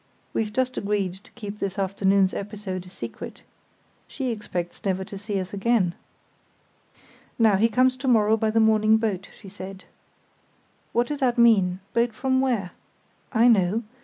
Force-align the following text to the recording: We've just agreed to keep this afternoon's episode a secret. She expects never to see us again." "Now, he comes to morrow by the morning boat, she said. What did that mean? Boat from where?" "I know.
We've 0.33 0.51
just 0.51 0.77
agreed 0.77 1.13
to 1.25 1.31
keep 1.33 1.59
this 1.59 1.77
afternoon's 1.77 2.33
episode 2.33 2.87
a 2.87 2.89
secret. 2.89 3.43
She 4.07 4.31
expects 4.31 4.83
never 4.83 5.03
to 5.03 5.15
see 5.15 5.39
us 5.39 5.53
again." 5.53 5.93
"Now, 7.37 7.55
he 7.55 7.69
comes 7.69 7.95
to 7.97 8.07
morrow 8.07 8.35
by 8.35 8.49
the 8.49 8.59
morning 8.59 8.97
boat, 8.97 9.29
she 9.31 9.47
said. 9.47 9.85
What 10.91 11.05
did 11.05 11.19
that 11.19 11.37
mean? 11.37 11.81
Boat 11.93 12.13
from 12.13 12.41
where?" 12.41 12.71
"I 13.31 13.47
know. 13.47 13.83